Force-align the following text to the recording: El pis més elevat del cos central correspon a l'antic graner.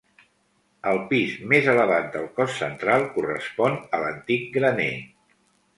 El 0.91 1.01
pis 1.11 1.35
més 1.51 1.69
elevat 1.75 2.09
del 2.17 2.25
cos 2.41 2.57
central 2.63 3.07
correspon 3.19 3.79
a 3.99 4.05
l'antic 4.07 4.53
graner. 4.59 4.95